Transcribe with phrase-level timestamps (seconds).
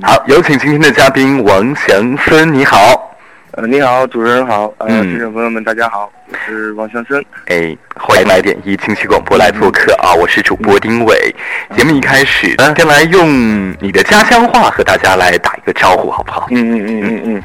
[0.00, 3.16] 好，有请今天的嘉宾王祥森，你好。
[3.50, 7.20] 呃，你好，主持人好，呃，嗯听众朋友们大家好，我是王祥森。
[7.46, 10.14] 哎，欢迎来点一清晰广播来做客啊！
[10.14, 11.34] 我是主播丁伟。
[11.76, 16.46] 节目一开始，嗯先来用你的家乡话和大家来打一个招呼，好不好？
[16.52, 17.42] 嗯嗯嗯嗯嗯，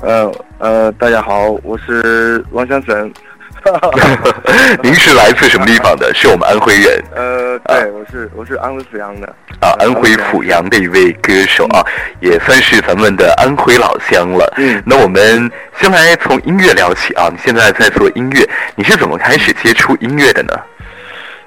[0.00, 3.12] 呃呃，大家好，我是王祥森。
[4.82, 6.12] 您是来自什么地方的？
[6.14, 9.26] 是我们安徽人呃，对，我是我是安徽阜阳的。
[9.60, 11.84] 啊，安徽阜阳的一位歌手啊，
[12.20, 14.52] 也算是咱们的安徽老乡了。
[14.56, 20.52] 嗯那我们先来从音乐聊起啊，你现在在做音乐，你是怎么开始接触音乐的呢？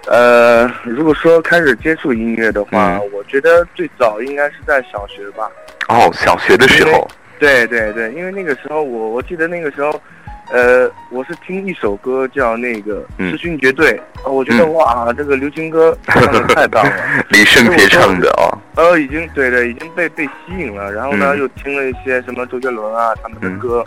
[0.08, 5.50] 呃，如果说开始接触音乐的话，嗯我觉得最早应该是在小学吧。
[5.90, 7.08] 哦，小学的时候，
[7.40, 10.02] 对对对，因为那个时候我我记得那个时候，
[10.52, 14.74] 呃，我是听一首歌叫那个嗯《痴心绝对》呃我觉得嗯。
[14.74, 16.92] 哇，这个流行歌唱的太棒了。
[17.30, 18.58] 李圣杰唱的哦。
[18.76, 20.92] 呃，已经对对，已经被被吸引了。
[20.92, 21.40] 然后呢，嗯。
[21.40, 23.60] 又听了一些什么周杰伦啊他们的嗯。
[23.60, 23.84] 歌，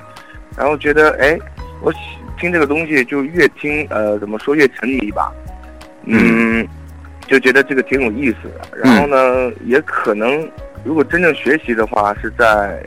[0.56, 1.38] 然后觉得哎，
[1.80, 1.98] 我喜
[2.38, 5.32] 听这个东西就越听呃怎么说越沉迷吧，
[6.04, 6.66] 嗯，
[7.26, 8.78] 就觉得这个挺有意思的。
[8.82, 10.48] 然后呢，也可能
[10.84, 12.82] 如果真正学习的话是在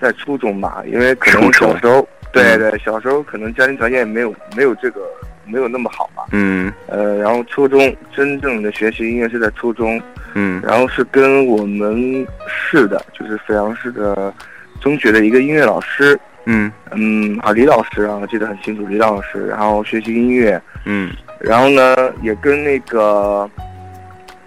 [0.00, 2.58] 在初中吧，因为可能小时候对嗯。
[2.58, 5.00] 对小时候可能家庭条件没有没有这个
[5.44, 6.24] 没有那么好吧。
[6.32, 6.72] 嗯。
[6.86, 10.00] 呃，然后初中真正的学习音乐是在初中，
[10.34, 10.60] 嗯。
[10.64, 14.32] 然后是跟我们市的，就是阜阳市的
[14.80, 16.70] 中学的一个音乐老师，嗯。
[16.92, 21.10] 嗯，啊，李老师啊，我记得很清楚，李老师，然后学习音乐，嗯。
[21.40, 23.48] 然后呢，也跟那个，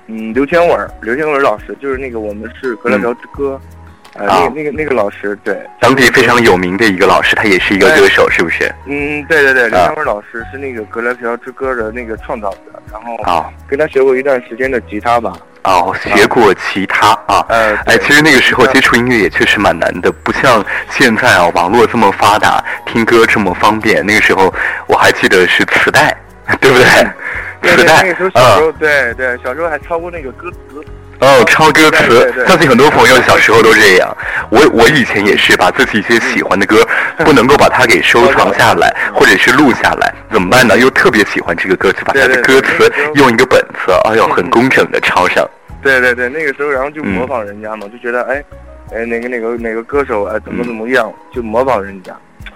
[0.08, 3.58] 嗯，刘天文儿，刘天文老师，就是那个我们是《格莱辽之歌》
[4.16, 8.70] 呃，那啊个那个那个老师，对，当地非常有名的一个老师，他也是一个歌手，是不是？
[8.86, 12.58] 嗯，对对对，刘啊天伟老师是那个《格莱辽之歌》的那个创造者，
[12.92, 15.32] 然后啊跟他学过一段时间的吉他吧，
[15.64, 17.46] 哦，学过吉他啊。
[17.48, 24.06] 呃，哎，其实那个时候接触音乐也确实蛮难的，不像现在啊，网络这么发达，听歌这么方便。
[24.06, 24.54] 那个时候
[24.88, 26.14] 我还记得是磁带，
[26.60, 26.86] 对不对？
[27.62, 30.84] 对对，磁带那个时候小啊时候，对对，小时候还抄过那个歌词。
[31.22, 34.18] 哦，抄歌词相信很多朋友小时候都这样。
[34.50, 36.78] 我我以前也是把自己一些喜欢的歌，
[37.20, 40.76] 不能够把它给收藏下来，或者是录下来，怎么办呢？
[40.78, 45.48] 又特别喜欢这个歌词，把它的歌词用一个本子，哎呦，很工整的抄上。
[45.84, 47.10] 对对对，那个时候然后就嗯。
[47.14, 48.44] 模仿人家嘛，就觉得哎，
[48.92, 52.12] 哎哪个哪个哪个歌手哎怎么怎么样，就模仿人家，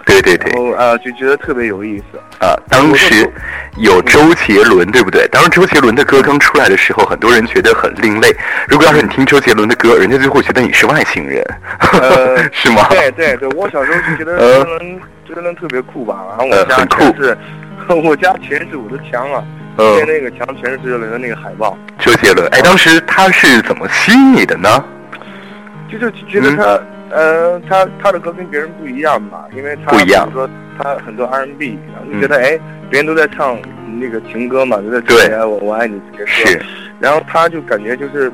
[0.06, 2.18] 对对对然，后啊就觉得特别有意思。
[2.38, 3.28] 啊，当时
[3.76, 5.26] 有周杰伦，对不对？
[5.28, 8.34] 当时周杰伦的歌刚出来的时候，很多人觉得很另类。
[8.68, 11.44] 如果要是你听周杰伦的歌，人家就会觉得你是外星人，
[12.00, 12.86] 呃 是吗？
[12.90, 17.38] 对对对，我小时候就觉得呃周杰伦周杰伦特别酷吧，然后我家全是，
[18.08, 19.42] 我家全是我的墙啊，
[19.78, 24.84] 嗯贴，那个墙全是周杰伦的那个海报，周杰伦，哎，当时他是怎么吸引你的呢？
[25.90, 26.78] 就是觉得他。
[27.10, 31.32] 呃，他他的歌跟别人不一样吧，因为他比如说他很多后
[32.12, 32.58] 就觉得哎，
[32.90, 33.58] 别人都在唱
[34.00, 35.16] 那个情歌嘛，都在对。
[35.28, 36.62] 唱哎我我爱你这些歌，是，
[37.00, 38.30] 然后他就感觉就是，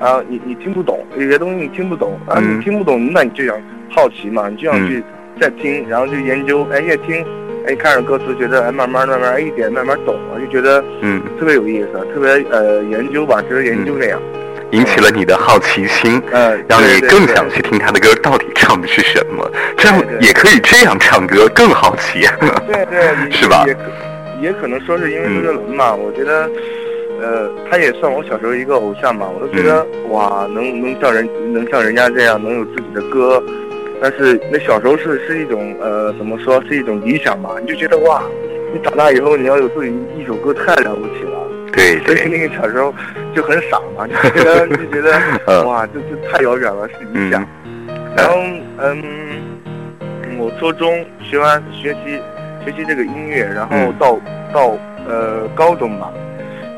[0.00, 2.58] 啊，你你听不懂有些东西你听不懂啊，嗯。
[2.58, 3.56] 你听不懂，那你就想
[3.90, 5.02] 好奇嘛，你就想去
[5.40, 7.24] 再听，然后就研究，哎，越听，
[7.66, 14.20] 哎，看着歌词觉得哎，慢慢慢慢哎一点慢慢懂了，就觉得嗯，特别有意思，特别呃研究吧，值得研究那样，
[14.72, 16.22] 引起了你的好奇心。
[16.32, 22.26] 呃，让你更想去听他的歌到底唱的是什么，这样也可以这样唱歌，更好奇。
[22.66, 23.80] 对对， 是吧也可
[24.42, 26.48] 也可能说是因为嗯周杰伦嘛，我觉得。
[27.18, 33.42] 呃，他也算我小时候一个偶像吧，我都觉得、嗯哇，能能像人能像人家这样能有自己的歌，
[34.02, 38.22] 但是那小时候是是一种呃怎么说是一种理想吧，你就觉得哇，
[38.70, 42.94] 你长大以后你要有自己一首歌太了不起了，对所以对，那个小时候
[43.34, 45.66] 就很傻嘛， 就觉得就觉得嗯。
[45.66, 47.46] 哇，这这太遥远了，是理想。
[48.16, 48.34] 然后
[48.78, 49.02] 嗯，
[50.38, 52.20] 我初中学完学习
[52.64, 53.94] 学习这个音乐，然后嗯。
[53.98, 54.18] 到、
[54.52, 54.78] 到
[55.08, 56.10] 呃高中吧，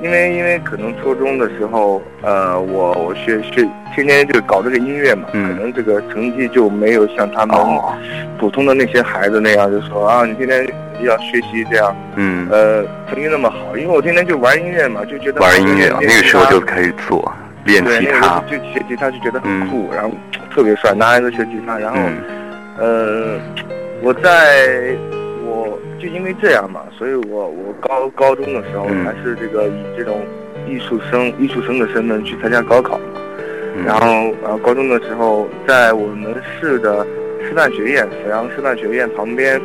[0.02, 5.48] 因为因为可能初中的时候，呃，我我学学天天就搞这个音乐嘛，嗯。
[5.48, 7.94] 可能这个成绩就没有像他们哦，
[8.38, 10.66] 普通的那些孩子那样，就说啊，你天天
[11.02, 17.32] 要学习这样，嗯，呃，成绩那么好，因为我天天就玩音乐嘛，就觉得玩音乐啊，那个时候就开始做
[17.64, 18.20] 练对，吉他。
[18.20, 20.10] 那个，就学吉他就觉得很酷，然后
[20.54, 21.98] 特别帅，男孩子学吉他，然后。
[21.98, 22.16] 嗯。
[22.80, 23.40] 呃，
[24.00, 24.94] 我在
[25.48, 29.04] 我就因为这样嘛，所以我我高高中的时候嗯。
[29.04, 30.20] 还是这个以这种
[30.68, 33.04] 艺术生艺术生的身份去参加高考嘛。
[33.76, 33.84] 嗯。
[33.84, 37.04] 然后呃，高中的时候在我们市的
[37.42, 39.60] 师范学院阜阳师范学院旁边，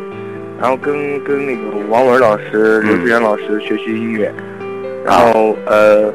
[0.62, 4.32] 然后跟跟那个王文老师、嗯刘志远老师学习音乐，
[5.04, 6.14] 然后呃，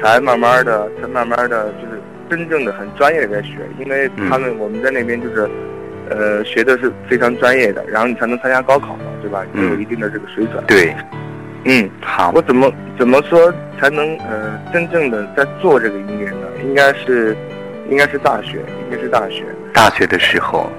[0.00, 2.00] 才慢慢的才慢慢的就是
[2.30, 5.50] 真正的很专业的在学，因为他们我们在那边就是，
[6.10, 9.44] 呃，学的是非常专业的，然后你才能参加高考嘛，对吧？
[9.52, 10.62] 你有一定的这个水准。
[10.66, 10.94] 对，
[11.64, 16.46] 嗯，好我，怎么怎么说才能呃真正的在做这个音乐呢？
[16.64, 17.36] 应该是，
[17.88, 18.58] 应该是大学，
[18.90, 19.44] 应该是大学。
[19.72, 20.70] 大学的时候，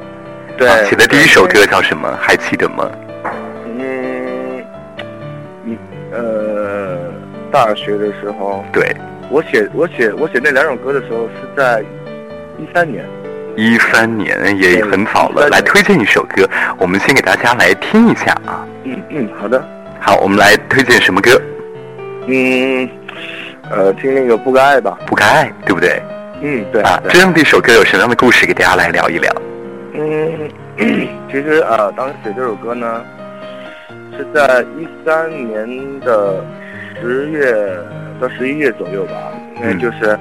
[0.57, 2.15] 对，啊写的第一首歌叫什么？
[2.21, 2.91] 还记得吗？
[3.65, 4.63] 嗯，
[5.63, 5.77] 你
[6.11, 6.97] 呃，
[7.51, 8.95] 大学的时候，对，
[9.29, 11.81] 我写我写我写那两首歌的时候是在
[12.59, 13.03] 一三年。
[13.55, 15.47] 一三年也很早了。
[15.49, 16.47] 来推荐一首歌，
[16.77, 18.65] 我们先给大家来听一下啊。
[18.83, 19.63] 嗯嗯，好的。
[19.99, 21.41] 好，我们来推荐什么歌？
[22.27, 22.89] 嗯，
[23.69, 24.97] 呃，听那个不该爱吧。
[25.05, 26.01] 不该爱，对不对？
[26.41, 26.81] 嗯，对。
[26.81, 29.33] 啊，这样的一首歌有什么样的故事给大家来聊一聊？
[29.93, 30.49] 嗯，
[31.31, 33.01] 其实呃，当时写这首歌呢，
[34.17, 36.43] 是在一三年的
[36.99, 37.77] 十月
[38.19, 39.13] 到十一月左右吧，
[39.57, 40.17] 因为嗯就是，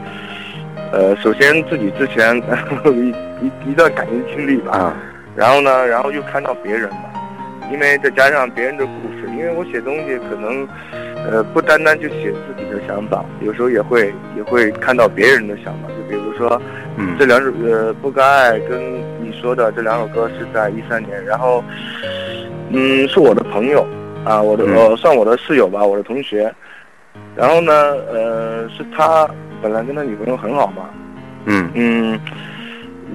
[0.93, 2.37] 呃，首先自己之前
[2.93, 3.09] 一
[3.41, 4.97] 一一段感情经历吧，啊，
[5.35, 7.05] 然后呢，然后又看到别人嘛，
[7.73, 10.69] 因为再加上别人的故事，因为我写东西可能，
[11.31, 16.61] 呃，不单单就写自己的想法，有时候也会也会看到别人的想法，就比如说。
[16.99, 17.17] 嗯。
[17.19, 18.79] 这两首呃不该爱跟
[19.25, 21.65] 你说的这两首歌是在一三年，然后
[22.69, 23.87] 嗯是我的朋友
[24.27, 24.77] 啊，我的嗯。
[24.77, 26.53] 呃算我的室友吧，我的同学，
[27.35, 27.73] 然后呢
[28.13, 29.27] 呃是他
[29.63, 30.91] 本来跟他女朋友很好嘛，
[31.47, 32.21] 嗯嗯，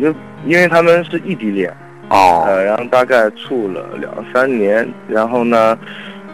[0.02, 0.14] 就
[0.46, 1.70] 因为他们是异地恋，
[2.10, 5.78] 哦呃然后大概处了两三年，然后呢。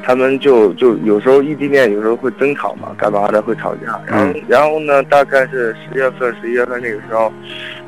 [0.05, 3.97] 他们就就有时候异地恋，有时候会争吵嘛，干嘛的会吵架。
[4.05, 7.31] 然后、然后呢，大概是十月份、十一月份那个时候，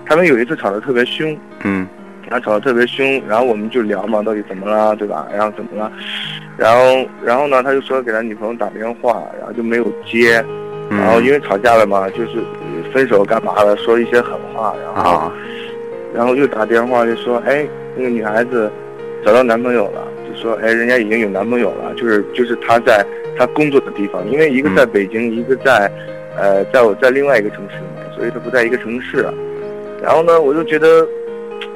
[0.06, 1.86] 他们有一次吵得特别凶，嗯
[2.30, 5.28] 然后吵得特别凶，然后我们就聊嘛，到底怎么了，对吧？
[5.30, 5.92] 然后怎么了？
[6.56, 10.42] 然后然后呢，他就说给他女朋友打电话，然后就没有接，
[10.95, 15.33] 嗯，然后因为吵架了嘛，就是呃分手干嘛了，说一些狠话，然后、啊。
[16.13, 18.71] 然后又打电话就说，哎，那个女孩子
[19.25, 23.06] 找到男朋友了，就说，哎，人家已经有男朋友了，就是就是她在
[23.38, 25.92] 她工作的地方，因为一个在北京，一个在，
[26.38, 29.27] 呃，在我在另外一个城市嘛，所以她不在一个城市。
[30.01, 31.06] 然后呢，我就觉得，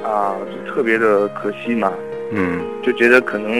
[0.02, 1.92] 啊，就特别的可惜嘛，
[2.30, 2.60] 嗯。
[2.82, 3.52] 就觉得可能，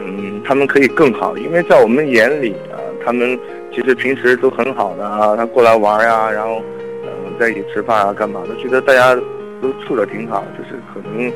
[0.00, 3.38] 嗯，他们可以更好，因为在我们眼里啊，他们
[3.76, 6.62] 其实平时都很好的啊，他过来玩呀、然后，
[7.04, 9.14] 呃，在一起吃饭啊，干嘛的，觉得大家
[9.60, 11.30] 都处的挺好，就是可能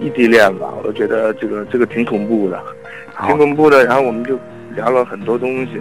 [0.00, 2.60] 异地恋吧，我觉得这个这个挺恐怖的，
[3.28, 3.84] 挺恐怖的。
[3.84, 4.36] 然后我们就
[4.74, 5.80] 聊了很多东西，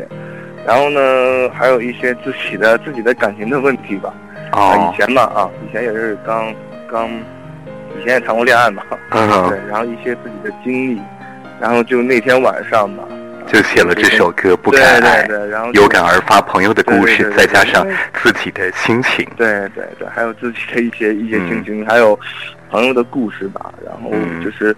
[0.67, 4.13] 然后呢，还有一些自己的自己的感情的问题吧。
[4.51, 6.53] 啊，哦以前嘛啊，以前也是刚
[6.91, 7.09] 刚，
[7.99, 8.83] 以前也谈过恋爱嘛。
[9.13, 11.01] 嗯对，然后一些自己的经历，
[11.59, 13.03] 然后就那天晚上嘛，
[13.47, 17.87] 就写了这首歌《不对该爱对》，对，然后有感而发朋友的故事，对对对对再加上
[18.21, 19.27] 自己的心情。
[19.37, 22.19] 对对对，还有自己的一些一些嗯心情，还有
[22.69, 24.75] 朋友的故事吧，然后嗯就是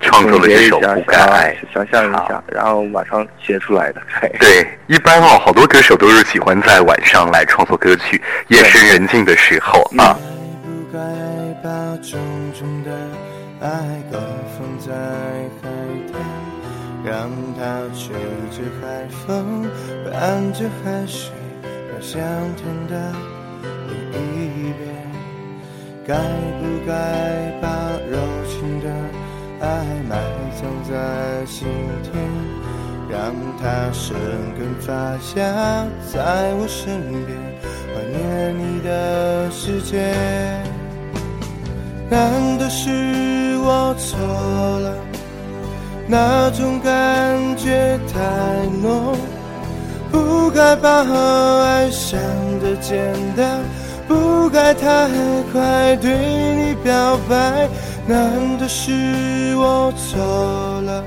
[0.00, 4.00] 创作了这首不该爱想想象一下，然后晚上写出来的。
[4.20, 10.16] 对对，一般哦，好多歌手都是喜欢在晚上来创作歌曲，夜深人静的时候啊。
[10.92, 10.98] 该
[17.04, 18.14] 让它吹
[18.50, 19.64] 着海风，
[20.04, 21.30] 伴着海水，
[21.62, 22.20] 飘向
[22.56, 23.12] 天的
[24.12, 24.80] 另一边。
[26.06, 26.90] 该不该
[27.60, 27.68] 把
[28.10, 28.16] 柔
[28.48, 28.86] 情的
[29.60, 29.66] 爱
[30.08, 30.12] 埋
[30.60, 31.68] 葬在心
[32.02, 32.12] 田，
[33.08, 34.16] 让它生
[34.58, 34.92] 根发
[35.36, 37.38] 芽在我身边，
[37.94, 38.18] 怀念
[38.58, 40.12] 你的世界。
[42.10, 42.90] 难道是
[43.58, 44.18] 我错
[44.80, 45.09] 了？
[46.10, 48.18] 那种感觉太
[48.82, 49.16] 浓，
[50.10, 52.18] 不该把爱想
[52.58, 53.60] 得简单，
[54.08, 55.08] 不该太
[55.52, 56.10] 快对
[56.56, 57.68] 你表白。
[58.08, 60.18] 难道是我错
[60.82, 61.04] 了？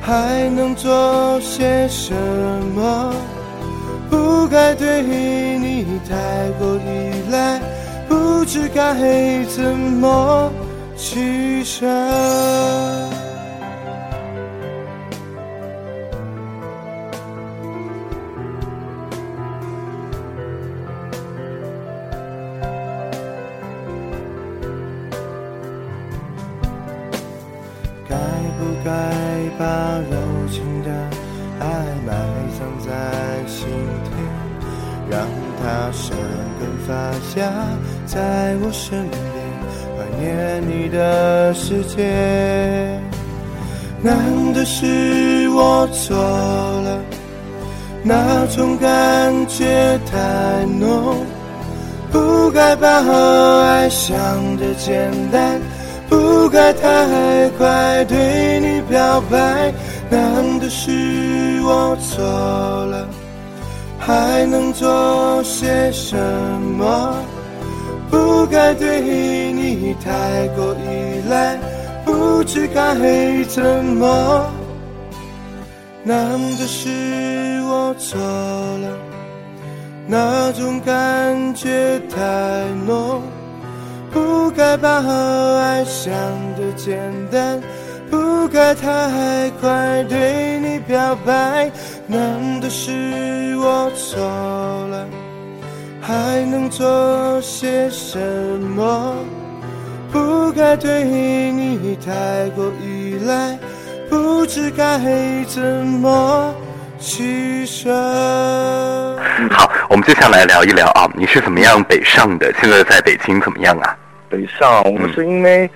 [0.00, 2.14] 还能做些什
[2.74, 3.12] 么？
[4.08, 7.60] 不该对你太过依赖，
[8.08, 8.94] 不知该
[9.54, 10.50] 怎么
[10.96, 11.86] 取舍。
[28.84, 28.90] 该
[29.58, 29.64] 把
[30.10, 30.16] 柔
[30.50, 30.90] 情的
[31.60, 31.66] 爱
[32.06, 32.12] 埋
[32.56, 32.88] 藏在
[33.46, 33.68] 心
[34.04, 34.12] 田，
[35.10, 35.26] 让
[35.60, 36.16] 它生
[36.58, 36.90] 根发
[37.40, 37.40] 芽
[38.06, 39.18] 在我身边，
[39.96, 43.00] 怀念你的世界。
[44.00, 44.16] 难
[44.54, 47.00] 道是我错了？
[48.04, 51.16] 那种感觉太浓，
[52.12, 54.16] 不该把爱想
[54.56, 55.60] 的简单，
[56.48, 59.70] 不该太快对你表白。
[60.08, 60.90] 难的是
[61.62, 62.24] 我错
[62.86, 63.06] 了，
[63.98, 66.16] 还能做些什
[66.78, 67.14] 么？
[68.10, 71.58] 不该对你太过依赖，
[72.06, 72.94] 不知该
[73.44, 74.50] 怎么。
[76.02, 76.16] 难
[76.56, 76.88] 的是
[77.66, 78.98] 我错了，
[80.06, 82.16] 那种感觉太
[82.86, 83.20] 浓，
[84.12, 86.12] 不该把爱想
[86.56, 86.98] 得简
[87.30, 87.60] 单，
[88.10, 91.70] 不该太快对你表白。
[92.06, 94.20] 难道是我错
[94.88, 95.06] 了，
[96.00, 98.18] 还能做些什
[98.76, 99.14] 么？
[100.10, 101.04] 不该对
[101.52, 103.58] 你太过依赖。
[104.08, 104.98] 不知该
[105.44, 106.54] 怎么
[106.98, 107.92] 取舍。
[109.50, 112.52] 好，我们接下来聊一聊啊，你是怎么样北上的？
[112.60, 113.96] 现在在北京怎么样啊？
[114.28, 115.68] 北上，我们是因为，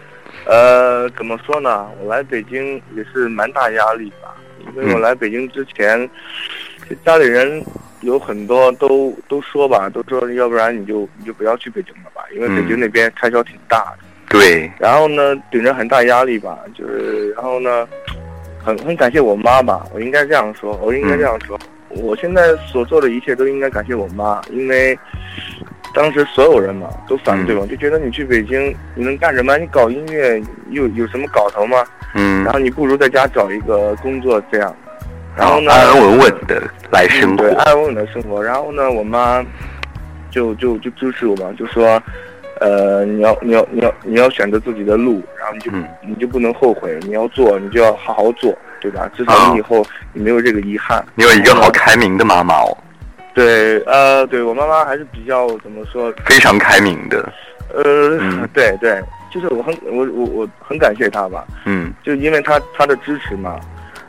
[0.45, 1.89] 呃，怎么说呢？
[2.03, 4.37] 我来北京也是蛮大压力吧，
[4.77, 6.09] 因为我来北京之前，
[7.07, 7.65] 家里人
[8.03, 13.99] 有很多都都说吧，都说要不然你就你就不要去北京了吧，因为北京那边开销挺大的。
[14.29, 14.71] 对。
[14.79, 17.89] 然后呢，顶着很大压力吧，就是，然后呢。
[18.65, 21.59] 很很感谢我妈吧，我应该这样说，我应该这样说，
[21.97, 24.99] 我现在所做的一切都应该感谢我妈，因为
[25.95, 29.57] 当时所有人嘛都反对嘛，就觉得你去北京你能干什么？
[29.59, 31.85] 你搞音乐有有什么搞头吗？
[32.15, 34.75] 嗯，然后你不如在家找一个工作这样，
[35.37, 38.43] 然后呢安安稳稳的来生活，对，安安稳稳的生活。
[38.43, 39.45] 然后呢，我妈
[40.31, 42.03] 就就就支持我嘛，就说。
[42.61, 45.73] 呃，你要你要你要你要选择自己的路，然后你就
[46.07, 49.09] 你就不能后悔，你要做你就要好好做，对吧？
[49.17, 51.05] 至少你以后你没有这个遗憾。
[51.15, 52.77] 你有一个好开明的妈妈哦。
[53.33, 56.13] 对，呃，对我妈妈还是比较怎么说？
[56.27, 57.33] 非常开明的。
[57.73, 58.19] 呃，
[58.53, 61.45] 对对，就是我很我我我很感谢她吧。
[61.65, 61.93] 嗯。
[62.03, 63.59] 就因为她她的支持嘛，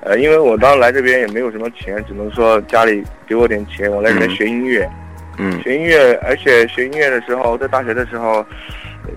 [0.02, 4.90] 呃，因为我当时来这边也没有什么钱，只能说家里给我点钱，我来这边学音乐。
[5.38, 8.46] 嗯，学音乐，而且学音乐的时候，在大学的时候，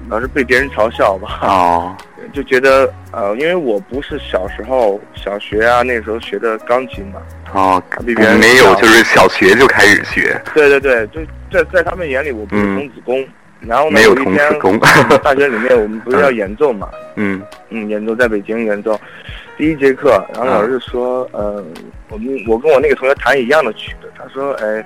[0.09, 1.41] 老是被别人嘲笑吧。
[1.43, 1.97] 哦，
[2.33, 7.21] 就觉得呃，因为我不是小时候小学啊，那时候学的钢琴嘛。
[7.53, 10.41] 哦，比别人没有，就是小学就开始学。
[10.55, 11.21] 对对对，就
[11.51, 13.27] 在在他们眼里，我不是童子功。
[13.61, 14.79] 然后呢，有童子功。
[15.23, 16.89] 大学里面我们 不是要演奏嘛？
[17.17, 19.01] 嗯嗯，演奏在北京演奏，
[19.57, 21.65] 第一节课，然后老师说，呃，
[22.09, 24.85] 我们我跟我那个同学弹一样的曲子，他说，哎。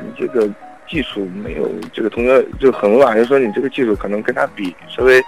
[0.00, 0.48] 你这个
[0.88, 5.18] 技术没有这个同学就很乱，就说你这个技术可能跟他比稍微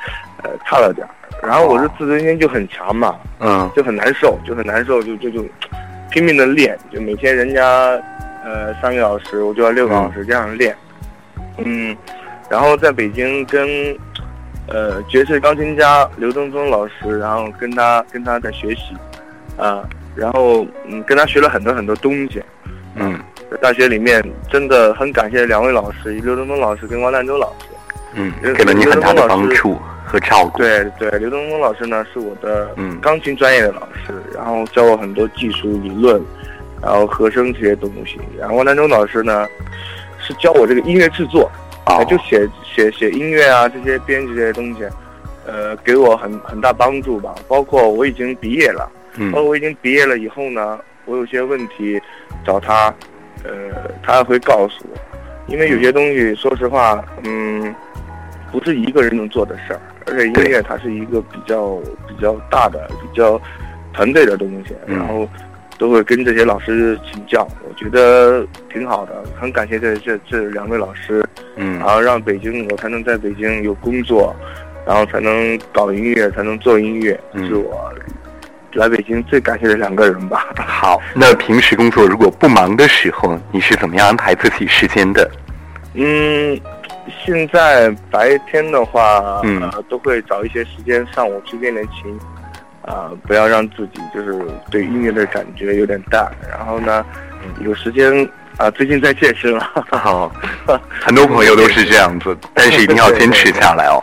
[0.44, 1.10] 呃差了点儿。
[1.42, 5.44] 然后我是自尊心就很强嘛，嗯，就很难受，就很难受，就就就
[6.10, 7.62] 拼命的练，就每天人家
[8.44, 10.76] 呃三个小时，我就要六个小时这样练。
[11.58, 11.96] 嗯，
[12.48, 13.68] 然后在北京跟
[14.66, 18.96] 呃爵士钢琴家刘东宗老师，然后跟他跟他在学习
[19.56, 19.82] 啊，
[20.14, 22.42] 然后嗯跟他学了很多很多东西，
[22.94, 23.18] 嗯。
[23.50, 27.66] 在大学里面，真的很感谢两位老师，刘东东老师跟王兰洲老师，
[28.14, 29.76] 嗯，给了你很大的帮助
[30.10, 30.58] 和照顾。
[30.58, 36.20] 对对，刘东东老师呢是我的钢琴专业的老师，然后教我很多技术理论，
[36.82, 38.18] 然后和声这些东西。
[38.36, 39.46] 然后王南中老师呢，
[40.18, 41.48] 是教我这个音乐制作，
[41.84, 44.84] 啊，就写写写音乐啊这些编辑这些东西，
[45.46, 47.34] 呃，给我很很大帮助吧。
[47.46, 52.00] 包括我已经毕业了，嗯，包括我已经毕业了以后呢，我有些问题
[52.44, 52.92] 找他。
[53.42, 54.98] 呃，他会告诉我，
[55.46, 57.74] 因为有些东西，说实话，嗯，
[58.52, 61.76] 不是一个人能做的事儿，而且音乐它是一个比较
[62.08, 63.40] 比较大的、比较
[63.92, 65.28] 团队的东西，然后
[65.78, 71.24] 都会跟这些老师请教，我觉得挺好的，很感谢这这这两位老师，
[71.56, 74.34] 嗯，然后让北京我才能在北京有工作，
[74.86, 77.92] 然后才能搞音乐，才能做音乐，是我。
[78.74, 80.46] 来北京最感谢的两个人吧。
[80.64, 85.28] 好，那平时工作如果不忙的时候，你是怎么样安排自己时间的？
[85.94, 86.56] 嗯，
[87.24, 92.18] 现在白天的话，嗯，都会找一些时间上午去练练琴，
[92.82, 94.34] 啊，不要让自己就是
[94.70, 96.30] 对音乐的感觉有点淡。
[96.50, 97.04] 然后呢，
[97.60, 99.70] 有时间啊，最近在健身了。
[99.90, 100.32] 好，
[101.00, 104.02] 很多朋友都是这样子， 但是一定要坚持下来哦。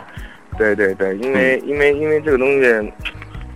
[0.56, 2.92] 对对对，因为因为因为这个东西。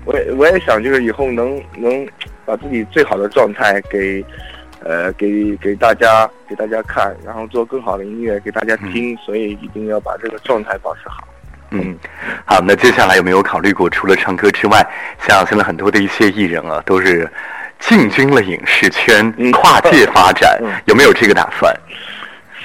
[0.04, 2.04] 我也我也想，就是以后能能
[2.44, 4.20] 把自己最好的状态给，
[4.84, 11.28] 呃，给给大家给大家看，然后做更好的音乐给大家听，所以一定要把这个状态保持好。
[11.70, 11.96] 嗯，
[12.44, 14.86] 好，那接下来有没有考虑过，除了唱歌之外，
[15.18, 17.26] 像现在很多的一些艺人啊，都是
[17.78, 21.74] 进军了影视圈，跨界发展，有没有这个打算？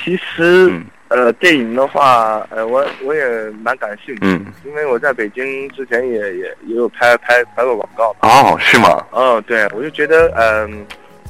[0.04, 0.72] 其实，
[1.08, 3.26] 呃，电影的话，呃，我我也
[3.64, 8.16] 蛮感兴趣，嗯，因为我在北京之前也也也有拍拍拍过广告。
[8.22, 9.06] 哦，是吗？
[9.12, 10.86] 哦，对，我就觉得，嗯、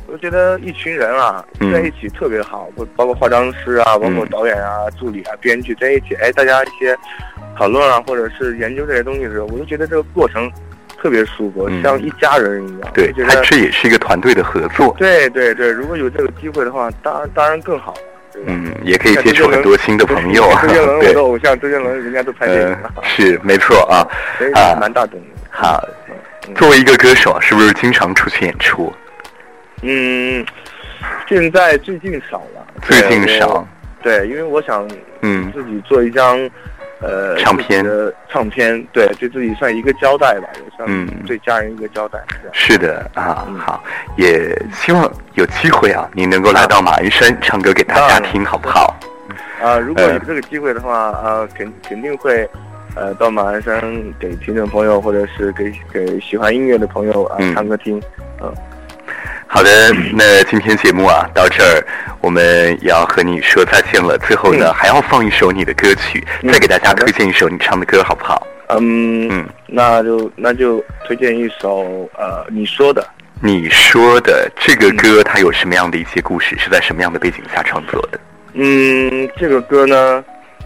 [0.08, 6.98] 我就觉得一群人啊嗯在一起特别好，不包括化妆师啊，包括嗯导演啊、助理啊、编剧在一起，哎，大家一些
[7.58, 10.50] 讨论啊，或者是研究这些东西的时候，我就觉得这个过程
[10.98, 12.90] 特别舒服，嗯像一家人一样。
[12.94, 14.96] 对，就觉得它这也是一个团队的合作。
[14.98, 17.94] 对对对，如果有这个机会的话，当然当然更好？
[18.46, 20.44] 嗯，也可以接触很多新的朋友。
[20.62, 24.06] 周杰伦，我的，偶像，周杰伦，人家都拍电影呃了，，是没错啊。
[24.54, 25.26] 啊蛮大动力。
[25.50, 25.84] 好，
[26.48, 28.94] 嗯作为一个歌手，是不是经常出去演出？
[29.82, 30.46] 嗯，
[31.28, 33.66] 现在最近少了，最近少
[34.02, 34.88] 对因为我想
[35.22, 36.38] 嗯自己做一张
[37.02, 42.20] 呃唱片的唱片，对，对自己算一个交代吧，也算嗯对家人一个交代。
[42.52, 43.84] 是的啊，嗯好，
[44.16, 48.96] 也希望有机会啊，你能够来到马鞍山唱歌给大家听，好不好？
[49.62, 52.50] 啊、如果呃有这个机会的话，呃，肯肯定会。
[52.96, 53.80] 呃，到马鞍山
[54.20, 58.02] 给听众朋友，或者是给给喜欢音乐的朋友啊、嗯唱歌听。
[59.50, 61.84] 好的，那今天节目啊到这儿，
[62.22, 64.18] 我们也要和你说再见了。
[64.18, 68.46] 最后呢，嗯还要放一首你的歌曲，嗯再给大家推荐一首你唱的歌，好不好？
[68.70, 73.08] 嗯，嗯，那就那就推荐一首呃你说的，
[73.42, 76.58] 你说的这个歌，它有什么样的一些故事？
[76.60, 78.20] 是在什么样的背景下创作的？
[78.54, 80.24] 嗯，这个歌呢，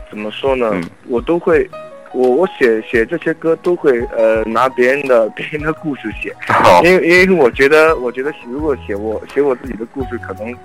[0.10, 0.72] 怎么说呢？
[0.74, 1.70] 嗯我都会，
[2.14, 10.56] 我我写写这些歌都会呃拿别人的 别人的故事写，哦，因为因为我觉得我觉得如果写我写我自己的故事，可能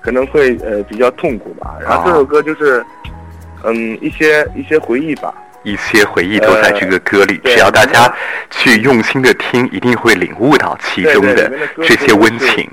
[0.00, 1.76] 可能会呃比较痛苦吧。
[1.80, 2.84] 然后这首歌就是
[3.64, 5.34] 嗯一些一些回忆吧。
[5.64, 8.12] 一些回忆都在这个歌里，对只要大家
[8.50, 12.68] 去用心的听，一定会领悟到其中的这些温情。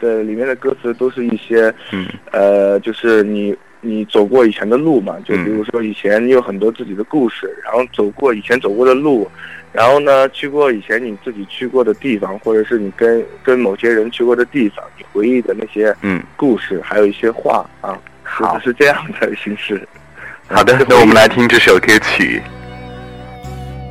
[0.00, 9.30] 对，里面的歌词都是一些嗯呃，就是你你走过以前的路嘛，就嗯比如说以前你有很多自己的故事，然后走过以前走过的路，
[9.72, 19.86] 然后呢去过以前你自己去过的地方，或者是你跟跟某些人去过的地方，你回忆的那些嗯，故事，还有一些话啊，好是是这样的形式。
[20.48, 22.42] 好的嗯， 那我们来听这首歌曲。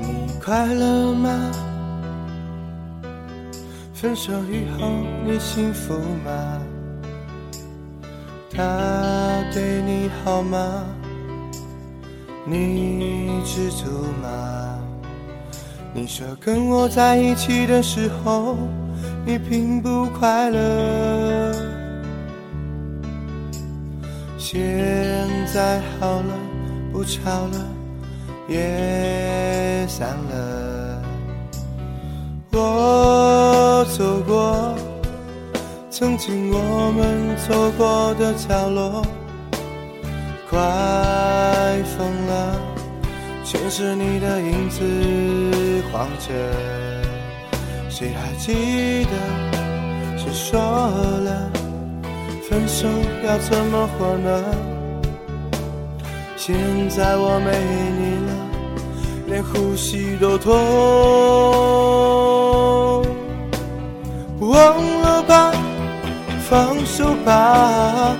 [0.01, 1.51] 你快乐吗？
[3.93, 4.91] 分手以后
[5.25, 5.93] 你幸福
[6.25, 6.62] 吗？
[8.56, 8.62] 他
[9.54, 10.84] 对你好吗？
[12.44, 13.86] 你知足
[14.20, 14.80] 吗？
[15.94, 18.58] 你说跟我在一起的时候，
[19.24, 21.54] 你并不快乐。
[24.39, 24.60] 现
[25.54, 26.34] 在好了，
[26.92, 27.68] 不吵了。
[28.48, 31.02] 也散了。
[32.52, 34.74] 我走过
[35.92, 39.06] 曾经我们走过的角落，
[40.54, 40.62] 快
[41.98, 42.62] 疯了，
[43.44, 44.84] 全是你的影子
[45.92, 46.30] 晃着。
[47.89, 49.12] 谁还记得
[50.16, 51.50] 谁说了
[52.48, 52.88] 分手
[53.26, 54.30] 要怎么活呢？
[56.38, 56.56] 现
[56.88, 57.58] 在我没
[57.98, 58.32] 你了，
[59.26, 60.54] 连呼吸都痛。
[64.39, 65.52] 忘了吧，
[66.48, 68.16] 放手吧，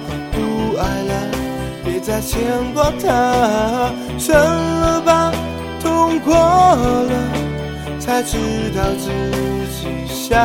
[2.04, 2.42] 再牵
[2.74, 3.92] 挂他。
[4.20, 5.32] 算了吧，
[5.82, 7.14] 痛过了，
[8.00, 8.38] 才知
[8.76, 9.10] 道自
[9.72, 10.38] 己想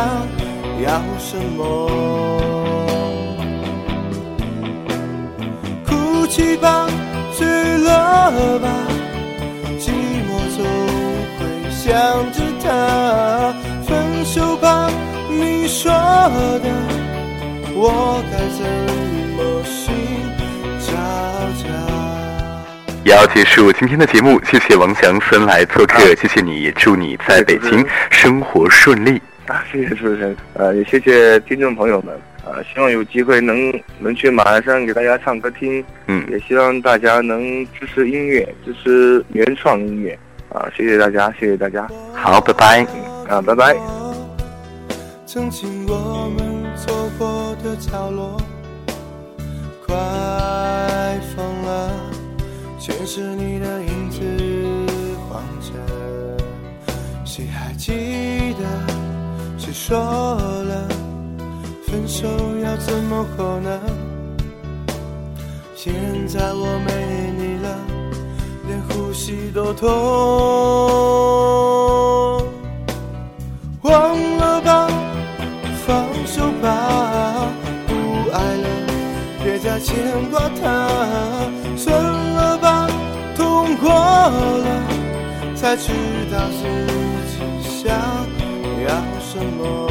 [0.83, 1.63] 要什么。
[5.87, 6.87] 哭泣吧。
[7.37, 7.47] 醉
[7.79, 8.69] 了吧，
[9.79, 9.91] 寂
[10.27, 10.65] 寞总
[11.39, 11.87] 会想
[12.33, 12.67] 着他。
[13.87, 14.91] 分手吧，
[15.29, 16.69] 你说的，
[17.77, 18.61] 我该怎
[23.05, 29.21] 也要结束今天的节目，谢谢王强森来做客，谢谢你，也祝你在北京生活顺利。
[29.47, 40.19] 啊，谢谢主持人，呃，也谢谢听众朋友们，啊，希望有机会能能去马鞍山给大家唱歌听，嗯，也希望大家能支持音乐，支持原创音乐，
[40.51, 42.87] 啊，谢谢大家，谢谢大家，好，拜拜。
[43.27, 43.75] 啊，拜拜。
[45.25, 48.41] 曾经我们走过的角落，
[49.87, 49.95] 快
[59.89, 60.87] 说了
[61.87, 62.29] 分手
[62.63, 63.81] 要怎么活呢？
[65.75, 65.95] 现
[66.29, 67.75] 在我没你了，
[68.67, 69.89] 连呼吸都痛。
[73.81, 73.91] 忘
[74.37, 74.91] 了吧，
[75.87, 77.49] 放手吧，
[77.87, 77.95] 不
[78.31, 78.69] 爱了，
[79.43, 79.97] 别再牵
[80.31, 80.87] 挂他。
[81.79, 82.87] 算了吧，
[83.35, 84.69] 痛过了，
[85.57, 85.89] 才知
[86.31, 86.59] 道自
[86.93, 86.98] 己想
[89.39, 89.88] 要什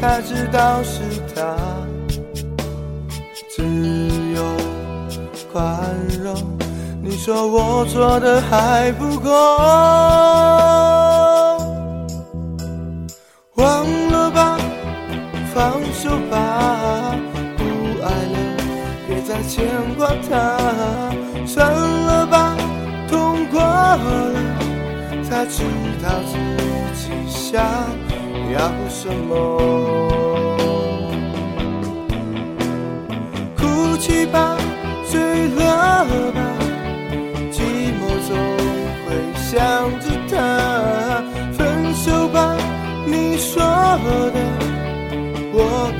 [0.00, 1.00] 才知道是
[1.34, 1.56] 他。
[3.50, 3.64] 只
[4.36, 4.42] 有
[5.52, 5.80] 宽
[6.22, 6.34] 容，
[7.02, 9.28] 你说我做的还不够。
[13.56, 14.56] 忘了吧，
[15.52, 17.16] 放手吧，
[17.56, 17.64] 不
[18.04, 18.38] 爱了，
[19.08, 20.56] 别再牵挂他。
[21.44, 22.56] 算了吧，
[23.08, 24.32] 痛过了，
[25.24, 25.64] 才知
[26.00, 26.38] 道自
[26.94, 27.60] 己想
[28.52, 29.34] 要什么。
[33.56, 34.56] 哭泣吧，
[35.10, 36.40] 醉了吧，
[37.52, 37.60] 寂
[37.98, 38.30] 寞总
[39.04, 39.50] 会想
[40.00, 40.34] 着他。
[41.52, 42.56] 分手吧，
[43.06, 44.36] 你说的，
[45.52, 45.92] 我